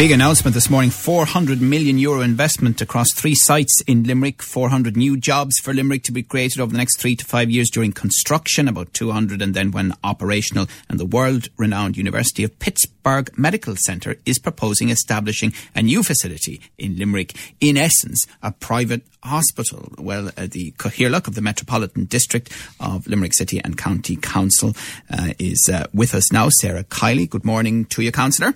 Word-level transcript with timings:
Big 0.00 0.12
announcement 0.12 0.54
this 0.54 0.70
morning 0.70 0.88
400 0.88 1.60
million 1.60 1.98
euro 1.98 2.22
investment 2.22 2.80
across 2.80 3.12
three 3.12 3.34
sites 3.34 3.82
in 3.86 4.04
Limerick, 4.04 4.40
400 4.40 4.96
new 4.96 5.14
jobs 5.14 5.58
for 5.58 5.74
Limerick 5.74 6.04
to 6.04 6.12
be 6.12 6.22
created 6.22 6.58
over 6.58 6.72
the 6.72 6.78
next 6.78 6.98
three 6.98 7.14
to 7.16 7.24
five 7.26 7.50
years 7.50 7.68
during 7.68 7.92
construction, 7.92 8.66
about 8.66 8.94
200 8.94 9.42
and 9.42 9.52
then 9.52 9.72
when 9.72 9.92
operational. 10.02 10.68
And 10.88 10.98
the 10.98 11.04
world 11.04 11.48
renowned 11.58 11.98
University 11.98 12.42
of 12.44 12.58
Pittsburgh 12.58 13.30
Medical 13.36 13.76
Centre 13.76 14.16
is 14.24 14.38
proposing 14.38 14.88
establishing 14.88 15.52
a 15.74 15.82
new 15.82 16.02
facility 16.02 16.62
in 16.78 16.96
Limerick. 16.96 17.34
In 17.60 17.76
essence, 17.76 18.24
a 18.42 18.52
private 18.52 19.02
hospital. 19.22 19.92
Well, 19.98 20.28
uh, 20.28 20.46
the 20.50 20.72
Cathaoirleach 20.78 21.28
of 21.28 21.34
the 21.34 21.42
Metropolitan 21.42 22.06
District 22.06 22.50
of 22.80 23.06
Limerick 23.06 23.34
City 23.34 23.60
and 23.62 23.76
County 23.76 24.16
Council 24.16 24.74
uh, 25.10 25.34
is 25.38 25.68
uh, 25.70 25.88
with 25.92 26.14
us 26.14 26.32
now. 26.32 26.48
Sarah 26.48 26.84
Kiely, 26.84 27.28
good 27.28 27.44
morning 27.44 27.84
to 27.84 28.00
you, 28.00 28.12
Councillor. 28.12 28.54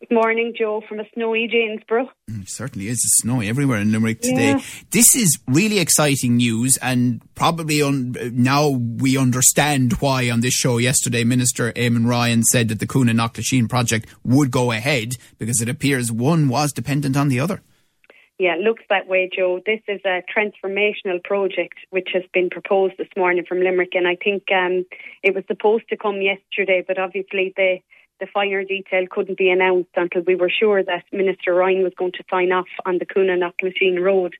Good 0.00 0.14
morning, 0.14 0.54
Joe, 0.56 0.80
from 0.88 1.00
a 1.00 1.04
snowy 1.12 1.48
Janesborough. 1.48 2.08
Mm, 2.30 2.42
it 2.42 2.48
certainly 2.48 2.86
is. 2.86 2.94
It's 2.94 3.18
snowy 3.22 3.48
everywhere 3.48 3.78
in 3.78 3.90
Limerick 3.90 4.20
today. 4.20 4.50
Yeah. 4.50 4.60
This 4.90 5.16
is 5.16 5.40
really 5.48 5.80
exciting 5.80 6.36
news, 6.36 6.78
and 6.80 7.20
probably 7.34 7.82
un- 7.82 8.14
now 8.32 8.68
we 8.68 9.18
understand 9.18 9.94
why 9.94 10.30
on 10.30 10.40
this 10.40 10.54
show 10.54 10.78
yesterday, 10.78 11.24
Minister 11.24 11.72
Eamon 11.72 12.06
Ryan 12.06 12.44
said 12.44 12.68
that 12.68 12.78
the 12.78 12.86
Coonagh 12.86 13.16
Knockalisheen 13.16 13.68
project 13.68 14.06
would 14.22 14.52
go 14.52 14.70
ahead 14.70 15.14
because 15.36 15.60
it 15.60 15.68
appears 15.68 16.12
one 16.12 16.48
was 16.48 16.72
dependent 16.72 17.16
on 17.16 17.28
the 17.28 17.40
other. 17.40 17.60
Yeah, 18.38 18.54
it 18.54 18.60
looks 18.60 18.84
that 18.88 19.08
way, 19.08 19.28
Joe. 19.36 19.60
This 19.66 19.80
is 19.88 20.00
a 20.04 20.22
transformational 20.32 21.22
project 21.24 21.74
which 21.90 22.10
has 22.14 22.22
been 22.32 22.50
proposed 22.50 22.94
this 22.96 23.08
morning 23.16 23.44
from 23.48 23.60
Limerick, 23.60 23.94
and 23.94 24.06
I 24.06 24.14
think 24.14 24.44
um, 24.52 24.86
it 25.24 25.34
was 25.34 25.42
supposed 25.48 25.88
to 25.88 25.96
come 25.96 26.22
yesterday, 26.22 26.84
but 26.86 27.00
obviously 27.00 27.52
the 27.56 27.78
the 28.20 28.26
finer 28.32 28.64
detail 28.64 29.04
couldn't 29.10 29.38
be 29.38 29.50
announced 29.50 29.90
until 29.96 30.22
we 30.22 30.34
were 30.34 30.50
sure 30.50 30.82
that 30.82 31.04
Minister 31.12 31.54
Ryan 31.54 31.82
was 31.82 31.92
going 31.96 32.12
to 32.12 32.24
sign 32.30 32.52
off 32.52 32.66
on 32.84 32.98
the 32.98 33.06
Coonagh 33.06 33.38
Knockalisheen 33.40 34.00
Road. 34.02 34.34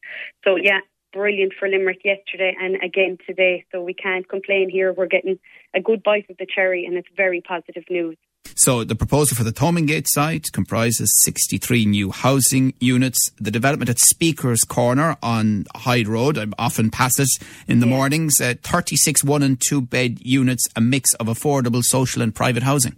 So 0.44 0.56
yeah, 0.56 0.80
brilliant 1.12 1.52
for 1.58 1.68
Limerick 1.68 2.04
yesterday 2.04 2.54
and 2.60 2.76
again 2.82 3.18
today. 3.26 3.64
So 3.72 3.82
we 3.82 3.94
can't 3.94 4.28
complain 4.28 4.68
here. 4.70 4.92
We're 4.92 5.06
getting 5.06 5.38
a 5.74 5.80
good 5.80 6.02
bite 6.02 6.26
of 6.30 6.36
the 6.38 6.46
cherry, 6.46 6.84
and 6.84 6.96
it's 6.96 7.08
very 7.16 7.40
positive 7.40 7.84
news. 7.90 8.16
So 8.54 8.82
the 8.82 8.96
proposal 8.96 9.36
for 9.36 9.44
the 9.44 9.52
Thomondgate 9.52 10.06
site 10.08 10.46
comprises 10.52 11.14
63 11.24 11.86
new 11.86 12.10
housing 12.10 12.74
units. 12.80 13.30
The 13.38 13.52
development 13.52 13.88
at 13.88 14.00
Speaker's 14.00 14.62
Corner 14.62 15.16
on 15.22 15.66
Hyde 15.76 16.08
Road, 16.08 16.36
I 16.36 16.46
often 16.58 16.90
pass 16.90 17.20
it 17.20 17.28
in 17.68 17.78
the 17.78 17.86
Yeah. 17.86 17.94
mornings, 17.94 18.40
uh, 18.40 18.54
36 18.62 19.22
one 19.22 19.44
and 19.44 19.60
two 19.60 19.80
bed 19.80 20.18
units, 20.22 20.66
a 20.74 20.80
mix 20.80 21.14
of 21.14 21.28
affordable 21.28 21.82
social 21.84 22.20
and 22.20 22.34
private 22.34 22.64
housing. 22.64 22.96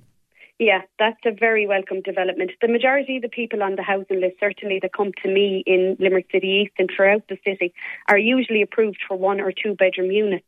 Yeah, 0.61 0.83
that's 0.98 1.20
a 1.25 1.30
very 1.33 1.66
welcome 1.66 2.03
development. 2.03 2.50
The 2.61 2.69
majority 2.69 3.16
of 3.16 3.22
the 3.22 3.30
people 3.30 3.62
on 3.62 3.77
the 3.77 3.83
housing 3.83 4.20
list, 4.20 4.36
certainly 4.39 4.78
that 4.83 4.92
come 4.92 5.11
to 5.22 5.28
me 5.33 5.64
in 5.67 5.97
Limerick 5.98 6.27
City 6.30 6.48
East 6.48 6.75
and 6.78 6.91
throughout 6.94 7.22
the 7.30 7.39
city, 7.47 7.72
are 8.11 8.19
usually 8.19 8.61
approved 8.61 8.98
for 9.08 9.17
one 9.17 9.41
or 9.41 9.52
two 9.52 9.75
bedroom 9.75 10.11
units. 10.11 10.44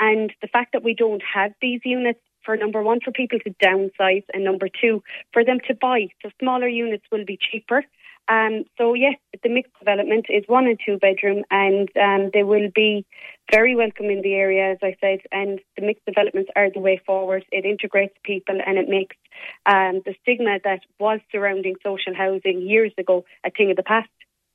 And 0.00 0.32
the 0.42 0.48
fact 0.48 0.72
that 0.72 0.82
we 0.82 0.94
don't 0.94 1.22
have 1.32 1.52
these 1.62 1.80
units, 1.84 2.18
for 2.44 2.56
number 2.56 2.82
one, 2.82 2.98
for 3.04 3.12
people 3.12 3.38
to 3.38 3.54
downsize, 3.64 4.24
and 4.34 4.42
number 4.42 4.66
two, 4.68 5.00
for 5.32 5.44
them 5.44 5.58
to 5.68 5.74
buy. 5.74 6.08
So 6.22 6.30
smaller 6.40 6.66
units 6.66 7.04
will 7.12 7.24
be 7.24 7.38
cheaper. 7.40 7.84
Um, 8.28 8.64
so 8.78 8.94
yes, 8.94 9.16
the 9.42 9.48
mixed 9.48 9.76
development 9.78 10.26
is 10.28 10.44
one 10.46 10.66
and 10.66 10.78
two 10.84 10.98
bedroom, 10.98 11.44
and 11.50 11.88
um, 11.96 12.30
they 12.32 12.42
will 12.42 12.70
be 12.74 13.04
very 13.50 13.74
welcome 13.74 14.06
in 14.06 14.22
the 14.22 14.34
area, 14.34 14.72
as 14.72 14.78
I 14.82 14.96
said. 15.00 15.20
And 15.32 15.60
the 15.76 15.84
mixed 15.84 16.04
developments 16.06 16.50
are 16.54 16.70
the 16.70 16.80
way 16.80 17.00
forward. 17.04 17.44
It 17.50 17.64
integrates 17.64 18.14
people, 18.24 18.58
and 18.64 18.78
it 18.78 18.88
makes 18.88 19.16
um, 19.66 20.02
the 20.04 20.14
stigma 20.22 20.58
that 20.64 20.80
was 20.98 21.20
surrounding 21.30 21.74
social 21.82 22.14
housing 22.14 22.62
years 22.62 22.92
ago 22.96 23.24
a 23.44 23.50
thing 23.50 23.70
of 23.70 23.76
the 23.76 23.82
past. 23.82 24.08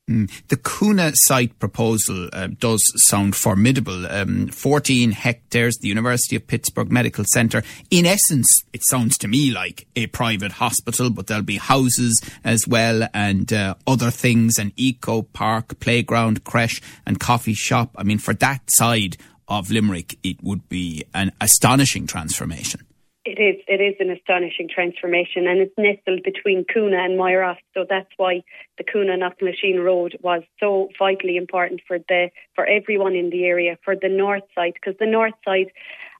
Mm. 0.09 0.31
The 0.47 0.55
Coonagh 0.55 1.15
site 1.15 1.59
proposal 1.59 2.29
uh, 2.31 2.47
does 2.47 2.81
sound 3.07 3.35
formidable. 3.35 4.07
Um, 4.07 4.47
14 4.47 5.11
hectares, 5.11 5.77
the 5.77 5.89
University 5.89 6.37
of 6.37 6.47
Pittsburgh 6.47 6.89
Medical 6.89 7.25
Centre. 7.25 7.61
In 7.91 8.05
essence, 8.05 8.63
it 8.71 8.81
sounds 8.85 9.17
to 9.17 9.27
me 9.27 9.51
like 9.51 9.85
a 9.97 10.07
private 10.07 10.53
hospital, 10.53 11.09
but 11.09 11.27
there'll 11.27 11.43
be 11.43 11.57
houses 11.57 12.21
as 12.45 12.65
well 12.65 13.07
and 13.13 13.51
uh, 13.51 13.75
other 13.85 14.09
things, 14.09 14.57
an 14.57 14.71
eco 14.77 15.23
park, 15.23 15.77
playground, 15.81 16.45
creche, 16.45 16.81
and 17.05 17.19
coffee 17.19 17.53
shop. 17.53 17.93
I 17.97 18.03
mean, 18.03 18.17
for 18.17 18.33
that 18.35 18.61
side 18.69 19.17
of 19.49 19.71
Limerick, 19.71 20.17
it 20.23 20.41
would 20.41 20.69
be 20.69 21.03
an 21.13 21.33
astonishing 21.41 22.07
transformation. 22.07 22.85
It 23.27 23.41
is. 23.41 23.61
It 23.67 23.81
is 23.81 23.95
an 23.99 24.09
astonishing 24.09 24.69
transformation, 24.73 25.47
and 25.47 25.59
it's 25.59 25.77
nestled 25.77 26.23
between 26.23 26.63
Coonagh 26.63 27.07
and 27.07 27.19
Moyross. 27.19 27.57
So 27.73 27.85
that's 27.87 28.09
why 28.15 28.41
the 28.77 28.85
Coonagh 28.85 29.19
Knockalisheen 29.19 29.83
Road 29.83 30.17
was 30.21 30.43
so 30.61 30.87
vitally 30.97 31.35
important 31.35 31.81
for 31.85 31.99
the 31.99 32.29
for 32.55 32.65
everyone 32.65 33.17
in 33.17 33.29
the 33.29 33.43
area, 33.43 33.77
for 33.83 33.97
the 33.97 34.07
north 34.07 34.43
side, 34.55 34.75
because 34.75 34.95
the 34.97 35.05
north 35.05 35.33
side, 35.43 35.71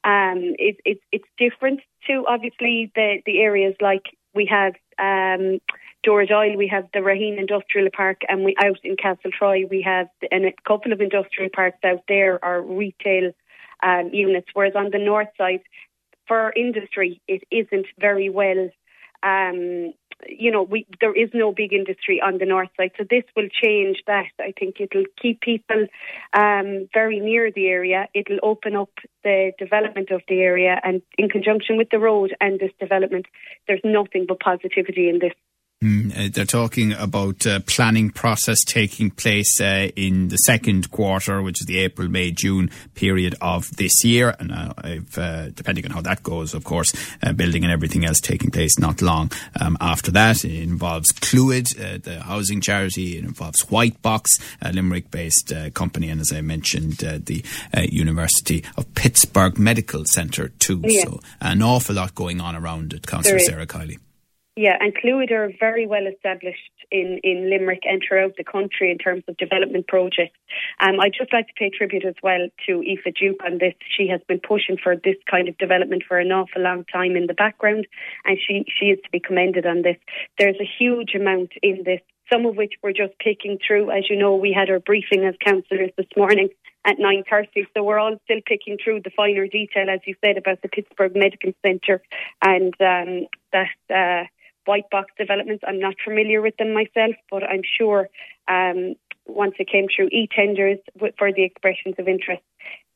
um, 0.04 0.40
it, 0.60 0.82
it, 0.84 1.00
it's 1.14 1.30
different 1.38 1.80
to 2.08 2.26
obviously 2.28 2.92
the 2.94 3.22
the 3.26 3.40
areas 3.40 3.76
like 3.80 4.08
we 4.36 4.46
have. 4.48 4.74
Um, 5.00 5.60
Doyle, 6.04 6.58
we 6.58 6.68
have 6.68 6.88
the 6.94 7.00
Raheen 7.00 7.40
Industrial 7.40 7.90
Park, 7.96 8.22
and 8.28 8.44
we 8.44 8.54
out 8.62 8.80
in 8.84 8.98
Castle 8.98 9.32
Troy 9.32 9.66
we 9.70 9.82
have 9.84 10.10
and 10.30 10.46
a 10.46 10.54
couple 10.68 10.92
of 10.92 11.00
industrial 11.00 11.52
parks 11.56 11.80
out 11.86 12.04
there 12.10 12.44
are 12.44 12.62
retail 12.62 13.32
um, 13.84 14.10
units. 14.14 14.48
Whereas 14.54 14.74
on 14.76 14.90
the 14.92 15.00
north 15.00 15.30
side, 15.38 15.62
for 16.28 16.54
industry, 16.56 17.22
it 17.28 17.44
isn't 17.52 17.88
very 18.00 18.30
well. 18.30 18.70
Um, 19.24 19.94
you 20.28 20.52
know, 20.52 20.64
we 20.64 20.88
there 21.00 21.16
is 21.16 21.30
no 21.34 21.52
big 21.52 21.74
industry 21.74 22.20
on 22.22 22.40
the 22.40 22.46
north 22.46 22.70
side, 22.76 22.92
so 22.98 23.04
this 23.10 23.24
will 23.36 23.50
change 23.50 23.98
that. 24.08 24.26
I 24.40 24.54
think 24.58 24.76
it'll 24.80 25.06
keep 25.22 25.42
people 25.42 25.88
um, 26.34 26.88
very 26.94 27.20
near 27.20 27.52
the 27.52 27.68
area. 27.68 28.08
It'll 28.14 28.40
open 28.42 28.76
up 28.76 28.90
the 29.24 29.52
development 29.60 30.10
of 30.12 30.22
the 30.28 30.40
area, 30.40 30.80
and 30.84 31.02
in 31.18 31.30
conjunction 31.30 31.78
with 31.78 31.90
the 31.92 32.00
road 32.00 32.36
and 32.42 32.60
this 32.60 32.72
development, 32.80 33.28
there's 33.68 33.82
nothing 33.84 34.26
but 34.28 34.40
positivity 34.40 35.10
in 35.10 35.20
this. 35.20 35.34
Mm, 35.84 36.12
uh, 36.12 36.30
they're 36.34 36.46
talking 36.46 36.94
about 36.94 37.46
uh, 37.46 37.60
planning 37.68 38.10
process 38.10 38.64
taking 38.64 39.12
place 39.12 39.62
uh, 39.62 39.90
in 39.96 40.30
the 40.30 40.38
second 40.38 40.90
quarter, 40.90 41.40
which 41.44 41.62
is 41.62 41.68
the 41.68 41.78
April, 41.78 42.10
May, 42.10 42.32
June 42.32 42.72
period 42.96 43.36
of 43.42 43.70
this 43.78 44.04
year. 44.04 44.36
And 44.40 44.52
uh, 44.52 44.74
uh, 45.16 45.50
depending 45.54 45.86
on 45.86 45.92
how 45.92 46.02
that 46.02 46.24
goes, 46.24 46.56
of 46.56 46.64
course, 46.64 46.92
uh, 47.22 47.32
building 47.34 47.64
and 47.64 47.72
everything 47.72 48.06
else 48.06 48.20
taking 48.20 48.50
place 48.50 48.80
not 48.80 49.04
long 49.04 49.32
um, 49.62 49.78
after 49.80 50.10
that. 50.12 50.44
It 50.44 50.64
involves 50.64 51.12
Cluid, 51.12 51.68
uh, 51.80 52.00
the 52.02 52.22
housing 52.22 52.60
charity. 52.60 53.20
It 53.20 53.24
involves 53.24 53.66
Whitebox, 53.66 54.42
a 54.64 54.74
Limerick-based 54.74 55.54
uh, 55.54 55.70
company, 55.70 56.10
and 56.10 56.20
as 56.20 56.34
I 56.34 56.42
mentioned, 56.42 57.04
uh, 57.04 57.20
the 57.24 57.46
uh, 57.72 57.82
University 57.82 58.64
of 58.78 58.92
Pittsburgh 58.96 59.60
Medical 59.60 60.06
Centre 60.06 60.48
too. 60.48 60.82
Yeah. 60.84 61.04
So 61.04 61.20
an 61.40 61.62
awful 61.62 61.94
lot 61.94 62.16
going 62.16 62.42
on 62.42 62.56
around 62.56 62.94
it, 62.94 63.06
Councillor 63.06 63.38
Sarah 63.38 63.68
Kiely. 63.68 64.00
Yeah, 64.58 64.76
and 64.80 64.92
Cluid 64.92 65.30
are 65.30 65.54
very 65.60 65.86
well 65.86 66.08
established 66.08 66.72
in, 66.90 67.20
in 67.24 67.48
Limerick 67.48 67.84
and 67.86 68.02
throughout 68.02 68.38
the 68.38 68.44
country 68.44 68.90
in 68.90 68.98
terms 68.98 69.24
of 69.28 69.38
development 69.38 69.86
projects. 69.86 70.40
Um, 70.80 71.00
I'd 71.00 71.14
just 71.16 71.32
like 71.32 71.46
to 71.46 71.54
pay 71.54 71.70
tribute 71.70 72.04
as 72.04 72.16
well 72.24 72.50
to 72.66 72.82
Aoife 72.82 73.14
Duke 73.14 73.44
on 73.46 73.60
this. 73.60 73.76
She 73.96 74.08
has 74.08 74.20
been 74.28 74.40
pushing 74.40 74.78
for 74.82 74.96
this 74.96 75.18
kind 75.30 75.48
of 75.48 75.56
development 75.60 76.06
for 76.08 76.18
an 76.18 76.32
awful 76.32 76.64
long 76.64 76.86
time 76.92 77.16
in 77.16 77.28
the 77.28 77.36
background, 77.36 77.86
and 78.26 78.40
she, 78.40 78.66
she 78.68 78.88
is 78.88 79.00
to 79.04 79.12
be 79.12 79.20
commended 79.20 79.68
on 79.68 79.84
this. 79.84 79.98
There's 80.40 80.58
a 80.60 80.68
huge 80.80 81.14
amount 81.14 81.52
in 81.62 81.84
this, 81.86 82.02
some 82.34 82.48
of 82.48 82.56
which 82.56 82.74
we're 82.82 82.94
just 82.94 83.14
picking 83.20 83.60
through. 83.60 83.92
As 83.92 84.10
you 84.10 84.18
know, 84.18 84.38
we 84.38 84.54
had 84.54 84.72
our 84.72 84.80
briefing 84.80 85.24
as 85.24 85.36
councillors 85.40 85.92
this 86.00 86.10
morning 86.18 86.50
at 86.84 86.98
9.30, 86.98 87.68
so 87.76 87.84
we're 87.84 88.00
all 88.00 88.18
still 88.24 88.42
picking 88.44 88.80
through 88.84 89.02
the 89.04 89.12
finer 89.16 89.46
detail, 89.46 89.88
as 89.88 90.00
you 90.08 90.16
said, 90.26 90.36
about 90.36 90.64
the 90.64 90.68
Pittsburgh 90.68 91.16
Medical 91.16 91.54
Centre 91.64 92.02
and 92.42 92.74
um, 92.82 93.28
that... 93.54 93.70
Uh, 93.94 94.28
white 94.68 94.90
box 94.92 95.12
developments. 95.18 95.64
I'm 95.68 95.80
not 95.80 95.96
familiar 96.04 96.42
with 96.42 96.58
them 96.58 96.74
myself, 96.74 97.16
but 97.32 97.44
I'm 97.44 97.64
sure 97.78 98.10
um, 98.48 98.96
once 99.26 99.56
it 99.60 99.70
came 99.70 99.88
through 99.94 100.08
e-tenders 100.12 100.80
for 101.18 101.32
the 101.32 101.44
expressions 101.44 101.96
of 101.98 102.08
interest, 102.08 102.44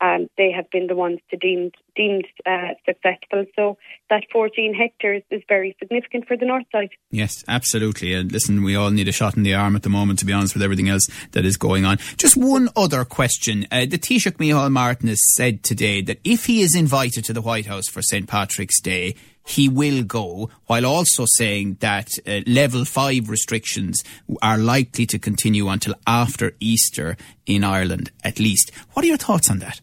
um, 0.01 0.27
they 0.35 0.51
have 0.51 0.69
been 0.71 0.87
the 0.87 0.95
ones 0.95 1.19
to 1.29 1.37
deemed 1.37 1.75
deemed 1.95 2.25
uh, 2.45 2.73
successful. 2.85 3.45
So 3.55 3.77
that 4.09 4.23
14 4.31 4.73
hectares 4.73 5.21
is 5.29 5.43
very 5.47 5.75
significant 5.79 6.27
for 6.27 6.35
the 6.35 6.45
north 6.45 6.65
side. 6.71 6.89
Yes, 7.11 7.43
absolutely. 7.47 8.13
And 8.15 8.31
listen, 8.31 8.63
we 8.63 8.75
all 8.75 8.89
need 8.89 9.07
a 9.07 9.11
shot 9.11 9.37
in 9.37 9.43
the 9.43 9.53
arm 9.53 9.75
at 9.75 9.83
the 9.83 9.89
moment, 9.89 10.19
to 10.19 10.25
be 10.25 10.33
honest, 10.33 10.55
with 10.55 10.63
everything 10.63 10.89
else 10.89 11.07
that 11.33 11.45
is 11.45 11.55
going 11.55 11.85
on. 11.85 11.97
Just 12.17 12.35
one 12.35 12.69
other 12.75 13.05
question. 13.05 13.67
Uh, 13.71 13.81
the 13.81 13.99
Taoiseach 13.99 14.37
Micheál 14.37 14.71
Martin 14.71 15.07
has 15.07 15.21
said 15.35 15.63
today 15.63 16.01
that 16.01 16.19
if 16.23 16.45
he 16.45 16.61
is 16.61 16.75
invited 16.75 17.23
to 17.25 17.33
the 17.33 17.41
White 17.41 17.67
House 17.67 17.87
for 17.87 18.01
St. 18.01 18.27
Patrick's 18.27 18.81
Day, 18.81 19.15
he 19.43 19.67
will 19.67 20.03
go, 20.03 20.49
while 20.67 20.85
also 20.85 21.25
saying 21.27 21.77
that 21.79 22.09
uh, 22.27 22.41
level 22.47 22.85
five 22.85 23.29
restrictions 23.29 24.03
are 24.41 24.57
likely 24.57 25.05
to 25.07 25.19
continue 25.19 25.67
until 25.67 25.95
after 26.05 26.53
Easter 26.59 27.17
in 27.45 27.63
Ireland, 27.63 28.11
at 28.23 28.39
least. 28.39 28.71
What 28.93 29.03
are 29.03 29.07
your 29.07 29.17
thoughts 29.17 29.49
on 29.49 29.59
that? 29.59 29.81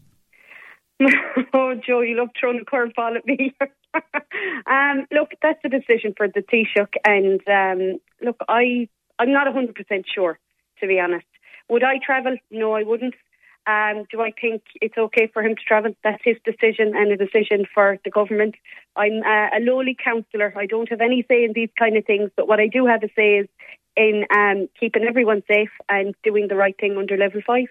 oh, 1.53 1.75
Joe, 1.85 2.01
you 2.01 2.17
love 2.17 2.29
throwing 2.39 2.59
a 2.59 2.65
curveball 2.65 3.15
at 3.15 3.25
me. 3.25 3.55
um, 3.93 5.07
look, 5.11 5.31
that's 5.41 5.59
a 5.63 5.69
decision 5.69 6.13
for 6.15 6.27
the 6.27 6.41
Taoiseach, 6.41 6.95
and 7.05 7.41
um, 7.47 7.99
look, 8.21 8.37
I 8.47 8.89
I'm 9.17 9.31
not 9.31 9.51
hundred 9.51 9.75
percent 9.75 10.05
sure, 10.13 10.39
to 10.79 10.87
be 10.87 10.99
honest. 10.99 11.25
Would 11.69 11.83
I 11.83 11.99
travel? 12.03 12.37
No, 12.51 12.73
I 12.73 12.83
wouldn't. 12.83 13.15
Um, 13.69 14.05
do 14.09 14.21
I 14.21 14.31
think 14.31 14.63
it's 14.81 14.97
okay 14.97 15.29
for 15.31 15.43
him 15.43 15.55
to 15.55 15.61
travel? 15.61 15.91
That's 16.03 16.23
his 16.23 16.37
decision 16.43 16.93
and 16.95 17.11
a 17.11 17.17
decision 17.17 17.65
for 17.71 17.97
the 18.03 18.09
government. 18.09 18.55
I'm 18.95 19.21
uh, 19.21 19.57
a 19.57 19.59
lowly 19.59 19.95
councillor. 20.03 20.53
I 20.57 20.65
don't 20.65 20.89
have 20.89 21.01
any 21.01 21.23
say 21.27 21.43
in 21.43 21.53
these 21.53 21.69
kind 21.77 21.95
of 21.95 22.05
things, 22.05 22.31
but 22.35 22.47
what 22.47 22.59
I 22.59 22.67
do 22.67 22.87
have 22.87 23.03
a 23.03 23.09
say 23.15 23.39
is 23.41 23.47
in 23.95 24.23
um, 24.35 24.69
keeping 24.79 25.03
everyone 25.03 25.43
safe 25.47 25.69
and 25.87 26.15
doing 26.23 26.47
the 26.47 26.55
right 26.55 26.75
thing 26.79 26.97
under 26.97 27.15
level 27.15 27.41
five. 27.45 27.65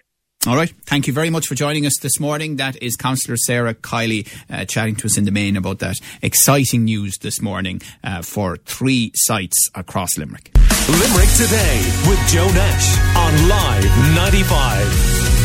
All 0.47 0.55
right. 0.55 0.73
Thank 0.85 1.05
you 1.07 1.11
very 1.11 1.29
much 1.29 1.47
for 1.47 1.55
joining 1.55 1.85
us 1.85 1.97
this 2.01 2.17
morning. 2.17 2.55
That 2.55 2.81
is 2.81 2.95
Councillor 2.95 3.35
Sarah 3.35 3.73
Kiely 3.73 4.25
uh, 4.49 4.63
chatting 4.63 4.95
to 4.97 5.05
us 5.05 5.17
in 5.17 5.25
the 5.25 5.31
main 5.31 5.57
about 5.57 5.79
that 5.79 5.97
exciting 6.21 6.85
news 6.85 7.17
this 7.17 7.41
morning 7.41 7.81
uh, 8.05 8.21
for 8.21 8.55
three 8.55 9.11
sites 9.15 9.69
across 9.75 10.17
Limerick. 10.17 10.51
Limerick 10.87 11.29
Today 11.35 11.81
with 12.07 12.19
Joe 12.29 12.47
Nash 12.53 12.97
on 13.17 13.49
Live 13.49 14.15
95. 14.15 15.38